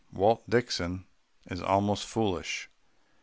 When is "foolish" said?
2.07-2.67